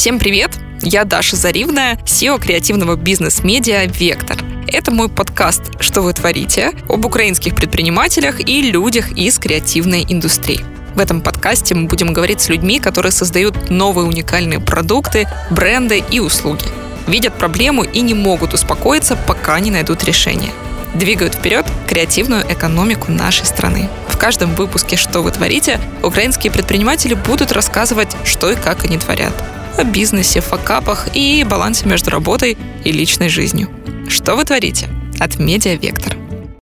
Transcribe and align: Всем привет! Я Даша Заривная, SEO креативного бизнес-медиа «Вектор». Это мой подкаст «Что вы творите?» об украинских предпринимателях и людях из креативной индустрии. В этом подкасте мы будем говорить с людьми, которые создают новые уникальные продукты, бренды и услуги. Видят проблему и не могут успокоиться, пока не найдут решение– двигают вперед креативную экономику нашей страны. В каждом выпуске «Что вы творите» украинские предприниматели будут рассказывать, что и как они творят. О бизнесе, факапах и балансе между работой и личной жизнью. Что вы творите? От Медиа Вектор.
Всем 0.00 0.18
привет! 0.18 0.52
Я 0.80 1.04
Даша 1.04 1.36
Заривная, 1.36 1.96
SEO 2.06 2.40
креативного 2.40 2.96
бизнес-медиа 2.96 3.84
«Вектор». 3.84 4.38
Это 4.66 4.90
мой 4.90 5.10
подкаст 5.10 5.78
«Что 5.78 6.00
вы 6.00 6.14
творите?» 6.14 6.72
об 6.88 7.04
украинских 7.04 7.54
предпринимателях 7.54 8.40
и 8.40 8.62
людях 8.62 9.12
из 9.12 9.38
креативной 9.38 10.06
индустрии. 10.08 10.64
В 10.94 11.00
этом 11.00 11.20
подкасте 11.20 11.74
мы 11.74 11.86
будем 11.86 12.14
говорить 12.14 12.40
с 12.40 12.48
людьми, 12.48 12.80
которые 12.80 13.12
создают 13.12 13.68
новые 13.68 14.06
уникальные 14.06 14.58
продукты, 14.58 15.28
бренды 15.50 16.02
и 16.10 16.18
услуги. 16.18 16.64
Видят 17.06 17.34
проблему 17.34 17.82
и 17.82 18.00
не 18.00 18.14
могут 18.14 18.54
успокоиться, 18.54 19.18
пока 19.26 19.60
не 19.60 19.70
найдут 19.70 20.02
решение– 20.04 20.52
двигают 20.94 21.34
вперед 21.34 21.66
креативную 21.86 22.42
экономику 22.50 23.12
нашей 23.12 23.46
страны. 23.46 23.88
В 24.08 24.18
каждом 24.18 24.54
выпуске 24.54 24.96
«Что 24.96 25.20
вы 25.20 25.30
творите» 25.30 25.78
украинские 26.02 26.52
предприниматели 26.52 27.14
будут 27.14 27.52
рассказывать, 27.52 28.16
что 28.24 28.50
и 28.50 28.56
как 28.56 28.84
они 28.84 28.98
творят. 28.98 29.32
О 29.80 29.84
бизнесе, 29.84 30.42
факапах 30.42 31.08
и 31.14 31.42
балансе 31.42 31.86
между 31.86 32.10
работой 32.10 32.58
и 32.84 32.92
личной 32.92 33.30
жизнью. 33.30 33.70
Что 34.10 34.36
вы 34.36 34.44
творите? 34.44 34.90
От 35.18 35.38
Медиа 35.38 35.74
Вектор. 35.76 36.19